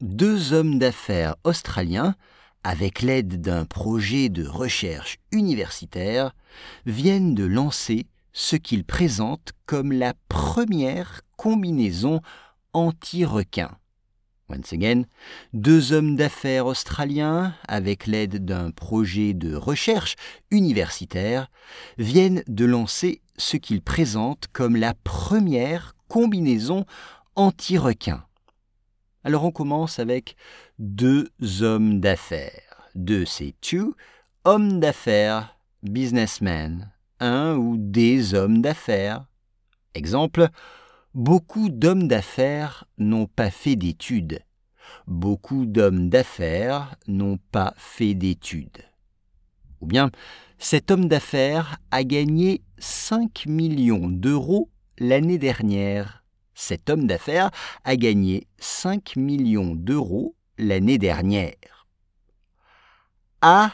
deux 0.00 0.52
hommes 0.52 0.78
d'affaires 0.78 1.36
australiens, 1.44 2.14
avec 2.62 3.02
l'aide 3.02 3.40
d'un 3.40 3.64
projet 3.64 4.28
de 4.28 4.46
recherche 4.46 5.18
universitaire, 5.32 6.34
viennent 6.84 7.34
de 7.34 7.44
lancer 7.44 8.06
ce 8.32 8.56
qu'ils 8.56 8.84
présentent 8.84 9.52
comme 9.64 9.92
la 9.92 10.14
première 10.28 11.22
combinaison 11.36 12.20
anti-requin. 12.72 13.70
Once 14.48 14.72
again, 14.72 15.04
deux 15.54 15.92
hommes 15.92 16.14
d'affaires 16.14 16.66
australiens, 16.66 17.54
avec 17.66 18.06
l'aide 18.06 18.44
d'un 18.44 18.70
projet 18.70 19.32
de 19.32 19.56
recherche 19.56 20.14
universitaire, 20.50 21.50
viennent 21.98 22.44
de 22.46 22.64
lancer 22.64 23.22
ce 23.38 23.56
qu'ils 23.56 23.82
présentent 23.82 24.46
comme 24.52 24.76
la 24.76 24.94
première 25.02 25.94
combinaison 26.08 26.84
anti-requin. 27.34 28.25
Alors 29.26 29.44
on 29.44 29.50
commence 29.50 29.98
avec 29.98 30.36
deux 30.78 31.28
hommes 31.60 31.98
d'affaires. 31.98 32.88
Deux, 32.94 33.24
c'est 33.24 33.54
two. 33.60 33.96
Hommes 34.44 34.78
d'affaires, 34.78 35.58
businessmen. 35.82 36.92
Un 37.18 37.56
ou 37.56 37.76
des 37.76 38.34
hommes 38.34 38.62
d'affaires. 38.62 39.26
Exemple, 39.94 40.48
Beaucoup 41.16 41.70
d'hommes 41.70 42.06
d'affaires 42.06 42.84
n'ont 42.98 43.26
pas 43.26 43.50
fait 43.50 43.74
d'études. 43.74 44.44
Beaucoup 45.08 45.66
d'hommes 45.66 46.08
d'affaires 46.08 46.94
n'ont 47.08 47.38
pas 47.50 47.74
fait 47.78 48.14
d'études. 48.14 48.84
Ou 49.80 49.86
bien, 49.86 50.10
cet 50.58 50.92
homme 50.92 51.08
d'affaires 51.08 51.78
a 51.90 52.04
gagné 52.04 52.62
5 52.78 53.46
millions 53.46 54.08
d'euros 54.08 54.70
l'année 54.98 55.38
dernière. 55.38 56.25
Cet 56.58 56.88
homme 56.88 57.06
d'affaires 57.06 57.50
a 57.84 57.96
gagné 57.96 58.48
5 58.58 59.16
millions 59.16 59.74
d'euros 59.74 60.34
l'année 60.56 60.96
dernière. 60.96 61.86
À 63.42 63.72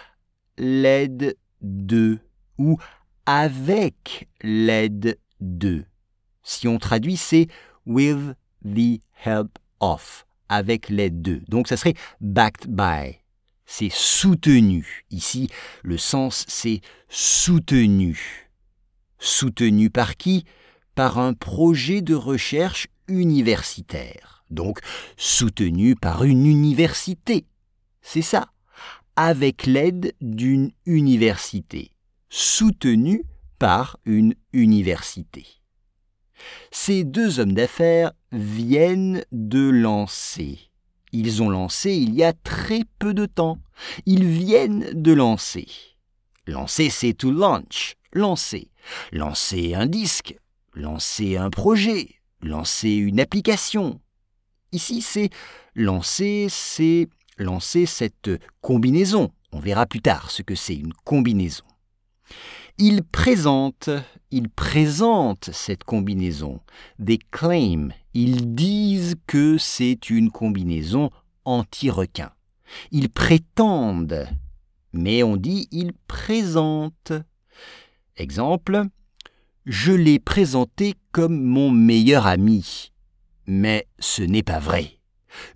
l'aide 0.59 1.37
de 1.61 2.19
ou 2.59 2.79
avec 3.25 4.29
l'aide 4.43 5.17
de. 5.41 5.85
Si 6.43 6.67
on 6.67 6.79
traduit, 6.79 7.17
c'est 7.17 7.47
with 7.87 8.35
the 8.65 9.01
help 9.25 9.61
of, 9.79 10.27
avec 10.49 10.89
l'aide 10.89 11.23
de. 11.23 11.41
Donc 11.49 11.69
ça 11.69 11.77
serait 11.77 11.95
backed 12.21 12.69
by. 12.69 13.21
C'est 13.65 13.93
soutenu. 13.93 15.05
Ici, 15.13 15.49
le 15.85 15.97
sens, 15.99 16.45
c'est 16.49 16.81
soutenu. 17.09 18.51
Soutenu 19.21 19.89
par 19.89 20.17
qui? 20.17 20.45
Par 20.95 21.19
un 21.19 21.35
projet 21.35 22.03
de 22.03 22.15
recherche 22.15 22.89
universitaire. 23.09 24.45
Donc 24.51 24.81
soutenu 25.17 25.97
par 25.97 26.25
une 26.25 26.47
université. 26.47 27.47
C'est 28.03 28.23
ça. 28.23 28.49
Avec 29.17 29.67
l'aide 29.67 30.15
d'une 30.21 30.71
université. 30.87 31.93
Soutenu 32.29 33.25
par 33.59 33.97
une 34.05 34.35
université. 34.53 35.47
Ces 36.71 37.05
deux 37.05 37.39
hommes 37.39 37.55
d'affaires 37.55 38.13
viennent 38.33 39.25
de 39.33 39.69
lancer. 39.69 40.59
Ils 41.13 41.43
ont 41.43 41.51
lancé 41.51 41.93
il 41.93 42.15
y 42.15 42.25
a 42.25 42.33
très 42.33 42.83
peu 42.99 43.15
de 43.15 43.27
temps. 43.27 43.59
Ils 44.07 44.27
viennent 44.27 44.91
de 44.95 45.13
lancer. 45.13 45.69
Lancer, 46.47 46.91
c'est 46.91 47.13
to 47.13 47.31
launch, 47.31 47.97
lancer. 48.13 48.71
Lancer 49.13 49.75
un 49.75 49.87
disque, 49.87 50.37
lancer 50.75 51.37
un 51.37 51.51
projet, 51.51 52.17
lancer 52.41 52.91
une 52.91 53.21
application. 53.21 54.01
Ici, 54.73 55.03
c'est 55.03 55.31
lancer, 55.75 56.47
c'est 56.49 57.09
lancer 57.39 57.87
cette 57.87 58.31
combinaison. 58.61 59.31
On 59.53 59.59
verra 59.59 59.87
plus 59.87 60.01
tard 60.01 60.31
ce 60.31 60.43
que 60.43 60.55
c'est 60.55 60.75
une 60.77 60.95
combinaison. 61.05 61.65
Ils 62.79 63.03
présentent, 63.03 63.91
ils 64.31 64.49
présentent 64.49 65.51
cette 65.53 65.85
combinaison. 65.85 66.61
They 67.05 67.19
claim, 67.31 67.91
ils 68.15 68.55
disent 68.55 69.17
que 69.27 69.59
c'est 69.59 70.09
une 70.09 70.31
combinaison 70.31 71.11
anti-requin. 71.45 72.33
Ils 72.91 73.11
prétendent, 73.11 74.27
mais 74.95 75.23
on 75.23 75.37
dit 75.37 75.69
ils 75.71 75.93
présentent. 76.07 77.13
Exemple, 78.17 78.87
je 79.67 79.93
l'ai 79.93 80.19
présenté 80.19 80.95
comme 81.13 81.41
mon 81.41 81.71
meilleur 81.71 82.27
ami. 82.27 82.93
Mais 83.47 83.87
ce 83.99 84.23
n'est 84.23 84.43
pas 84.43 84.59
vrai. 84.59 84.99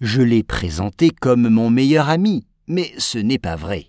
Je 0.01 0.23
l'ai 0.23 0.43
présenté 0.43 1.11
comme 1.11 1.49
mon 1.49 1.71
meilleur 1.71 2.09
ami, 2.09 2.47
mais 2.67 2.93
ce 2.99 3.19
n'est 3.19 3.39
pas 3.39 3.57
vrai. 3.57 3.87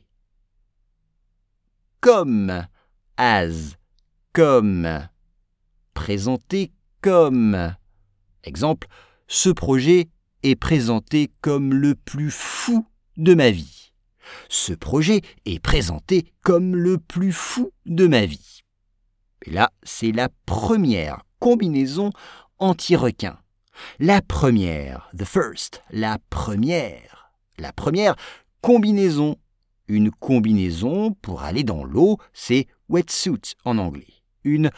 Comme 2.02 2.66
as, 3.18 3.76
comme. 4.34 5.08
Présenté 5.94 6.72
comme. 7.02 7.76
Exemple, 8.44 8.88
ce 9.28 9.50
projet 9.50 10.10
est 10.44 10.56
présenté 10.56 11.32
comme 11.42 11.74
le 11.74 11.96
plus 11.96 12.32
fou 12.32 12.86
de 13.18 13.34
ma 13.34 13.50
vie. 13.50 13.94
Ce 14.50 14.74
projet 14.74 15.22
est 15.46 15.60
présenté 15.60 16.32
comme 16.44 16.76
le 16.76 16.98
plus 16.98 17.32
fou 17.32 17.72
de 17.86 18.08
ma 18.08 18.26
vie. 18.26 18.57
Et 19.48 19.52
là, 19.52 19.72
c'est 19.82 20.12
la 20.12 20.28
première 20.46 21.24
combinaison 21.40 22.12
anti-requin. 22.60 23.40
La 23.98 24.22
première, 24.22 25.10
the 25.18 25.24
first, 25.24 25.84
la 25.90 26.18
première, 26.30 27.32
la 27.58 27.72
première 27.72 28.16
combinaison. 28.62 29.38
Une 29.88 30.12
combinaison 30.12 31.14
pour 31.22 31.44
aller 31.44 31.64
dans 31.64 31.86
l'eau, 31.86 32.18
c'est 32.34 32.68
wetsuit 32.90 33.56
en 33.64 33.78
anglais. 33.78 34.16
Une 34.44 34.70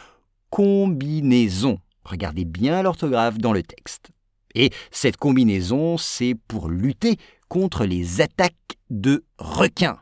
combinaison. 0.52 1.80
Regardez 2.04 2.46
bien 2.46 2.84
l'orthographe 2.84 3.40
dans 3.40 3.54
le 3.54 3.64
texte. 3.64 4.12
Et 4.54 4.70
cette 4.92 5.18
combinaison, 5.18 5.98
c'est 5.98 6.36
pour 6.48 6.70
lutter 6.70 7.18
contre 7.48 7.86
les 7.86 8.22
attaques 8.22 8.78
de 8.92 9.26
requins. 9.40 9.98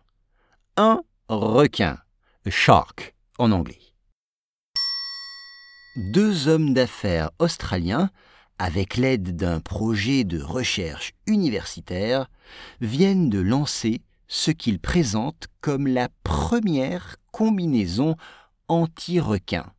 Un 0.75 1.03
requin, 1.29 1.99
a 2.45 2.49
shark 2.49 3.15
en 3.37 3.53
anglais. 3.53 3.86
Deux 5.97 6.47
hommes 6.47 6.75
d'affaires 6.75 7.31
australiens, 7.39 8.11
avec 8.59 8.97
l'aide 8.97 9.35
d'un 9.35 9.59
projet 9.59 10.25
de 10.25 10.39
recherche 10.39 11.15
universitaire, 11.25 12.29
viennent 12.81 13.31
de 13.31 13.39
lancer 13.39 14.01
ce 14.27 14.51
qu'ils 14.51 14.79
présentent 14.79 15.47
comme 15.59 15.87
la 15.87 16.09
première 16.23 17.15
combinaison 17.31 18.15
anti-requin. 18.67 19.73